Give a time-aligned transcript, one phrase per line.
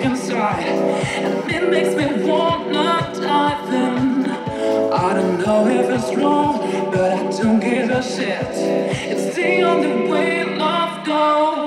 [0.00, 0.66] inside.
[1.24, 4.30] And it makes me wanna dive in.
[4.92, 6.58] I don't know if it's wrong,
[6.90, 8.54] but I don't give a shit.
[9.12, 11.59] It's the only way love goes.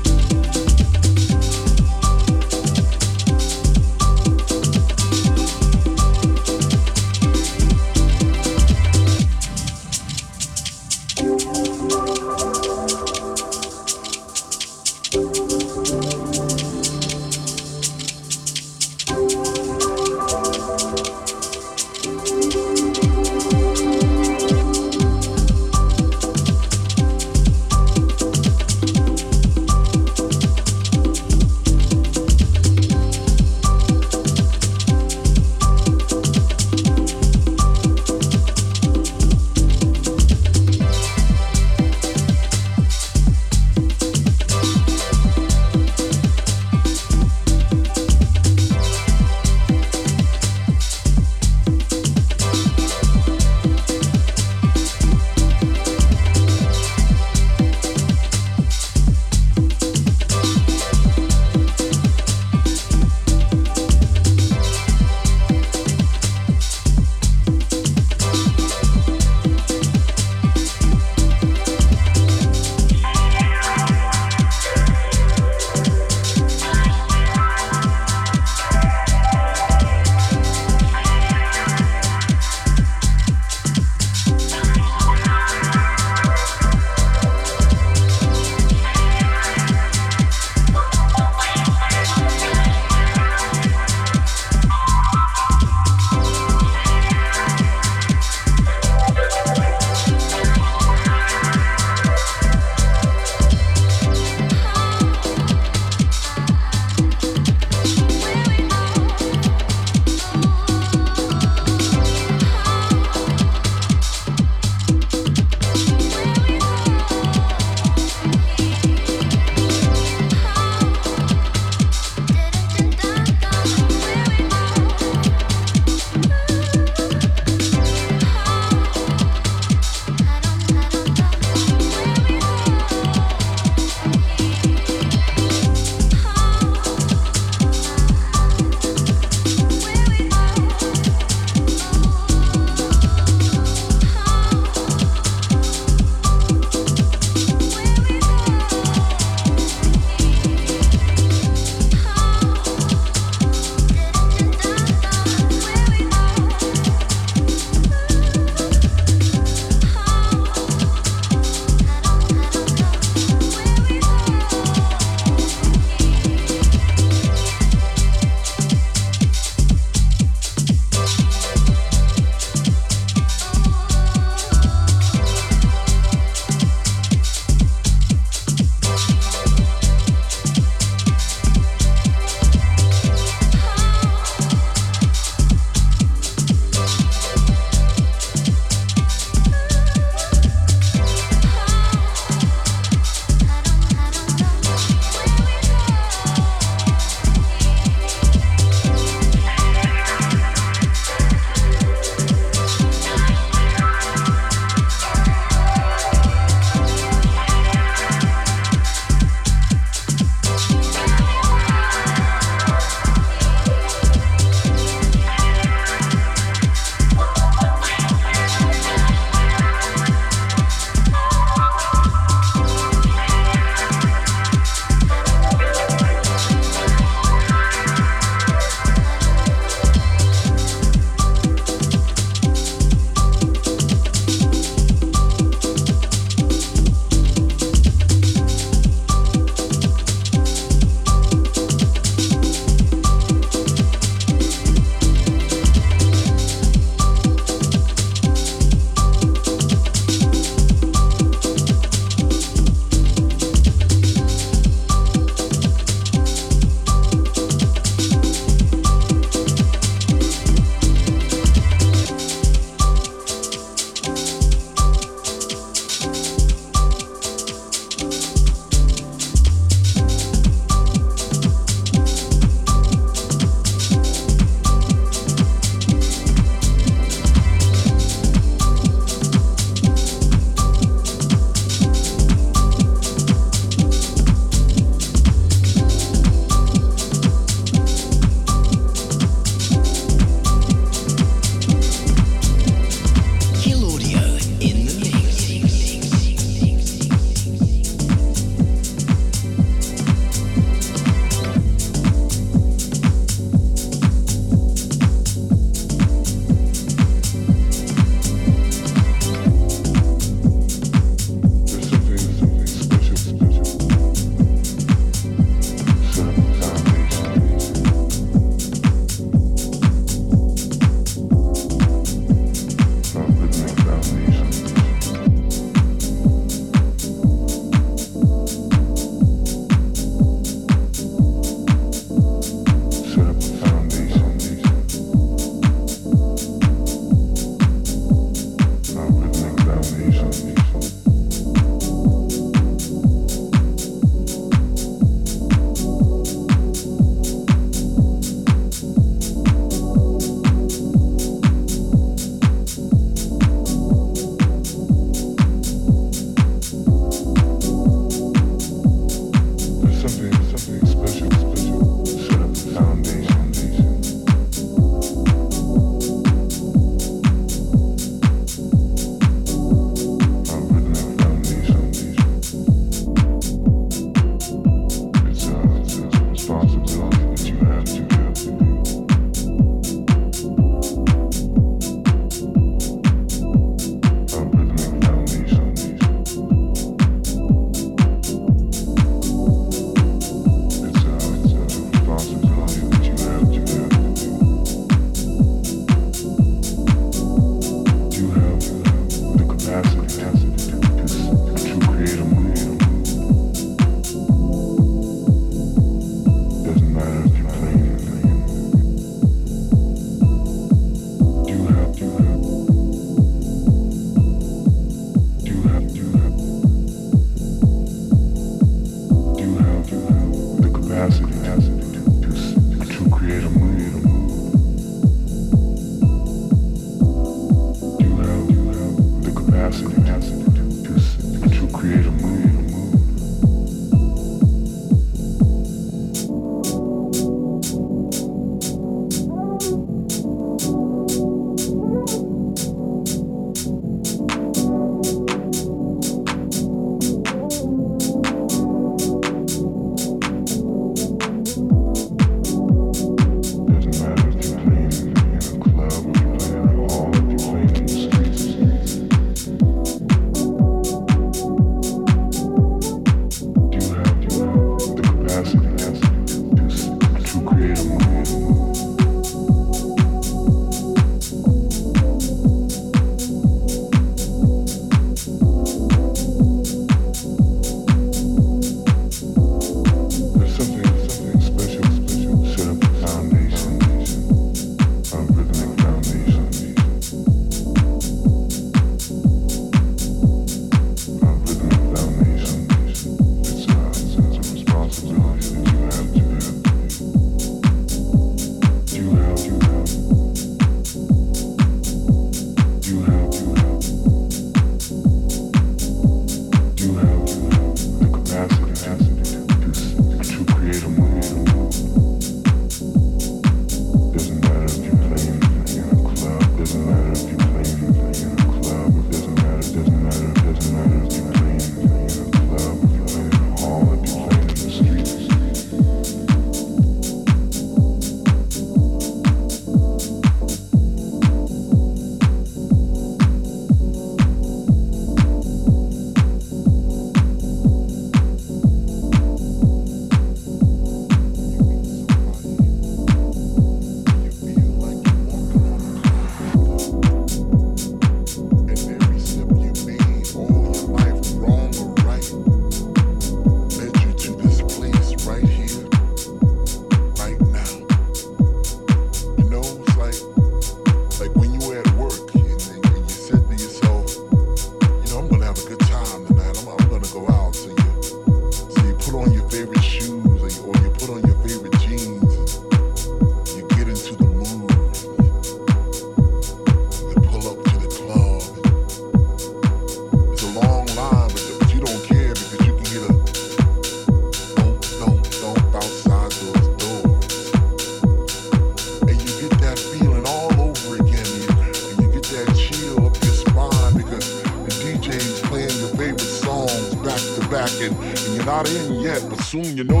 [599.51, 600.00] Soon you know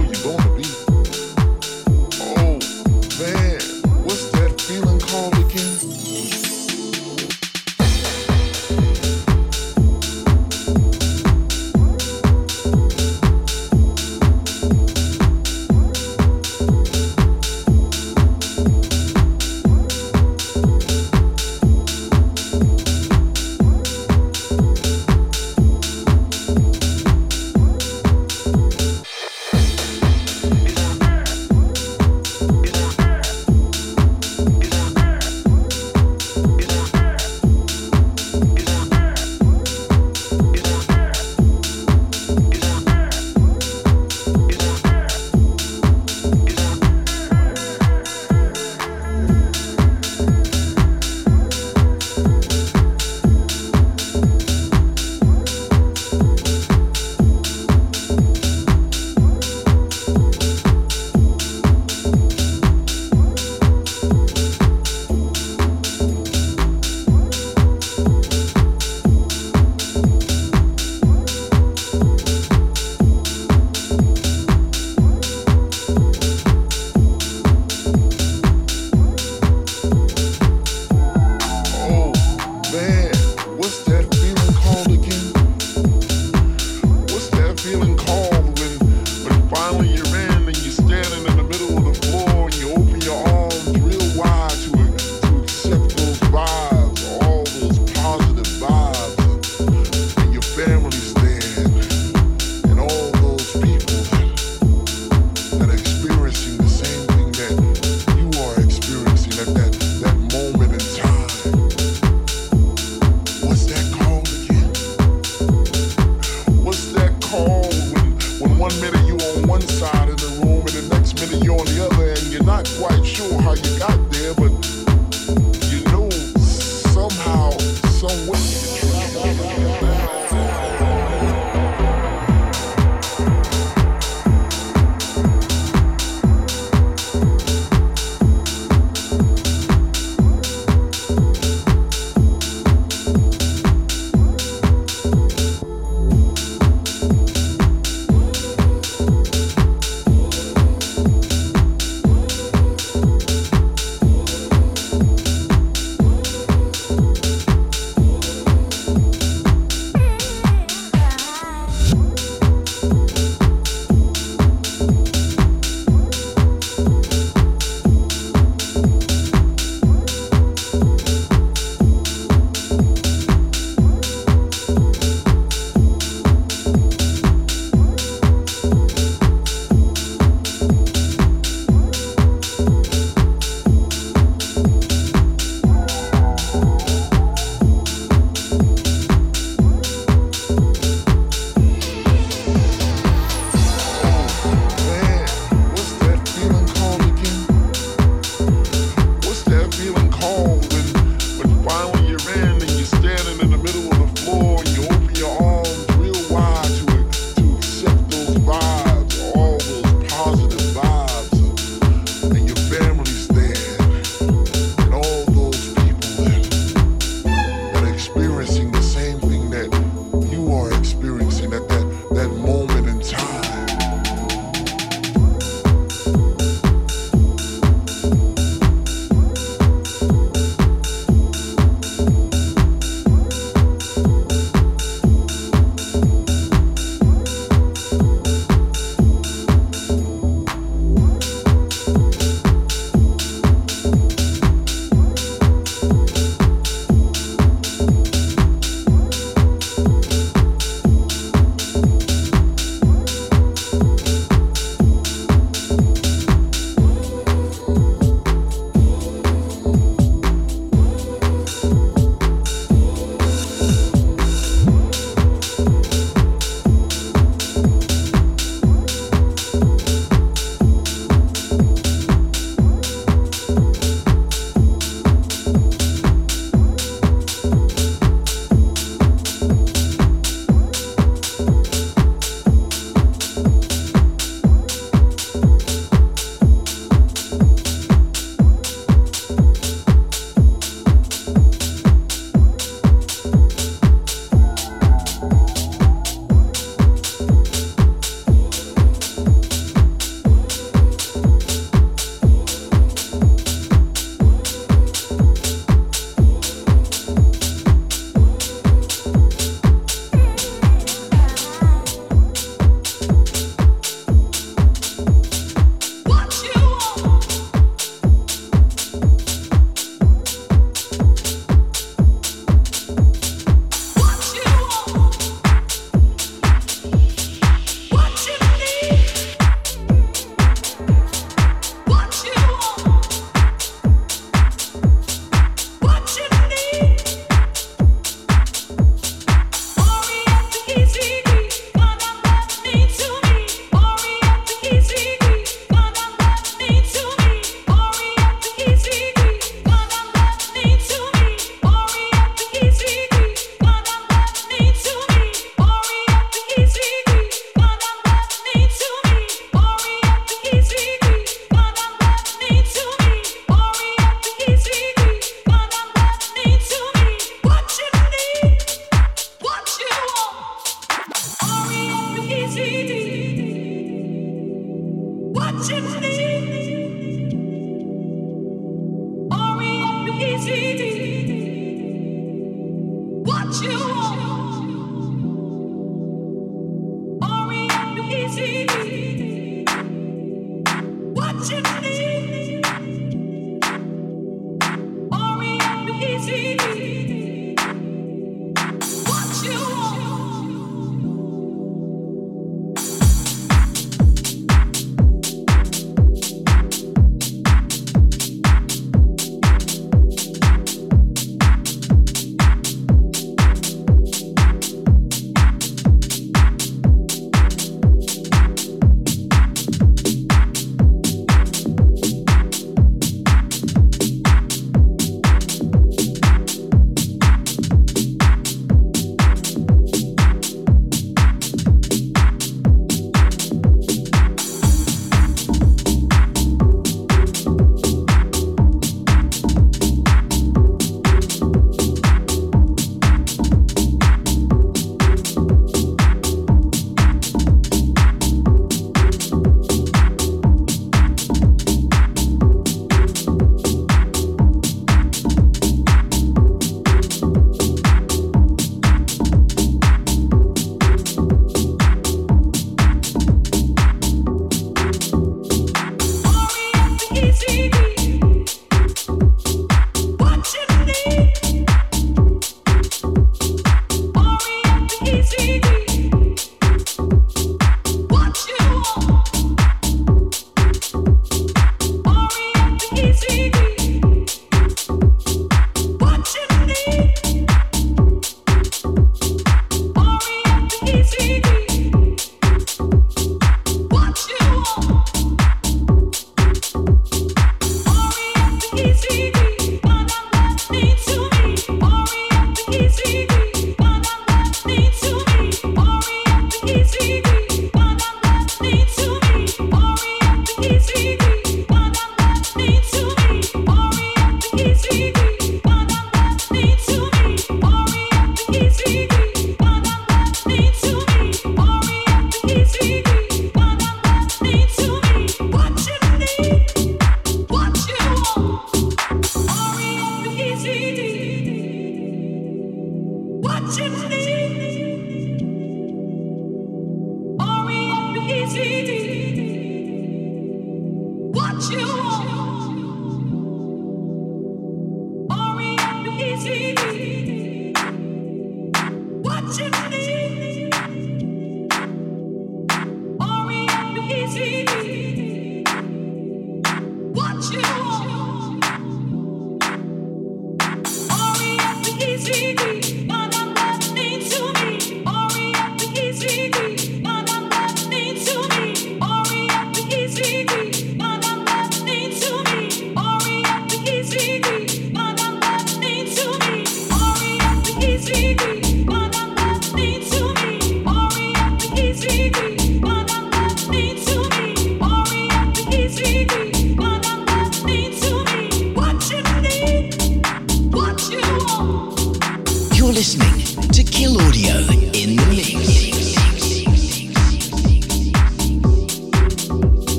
[538.55, 539.00] easy.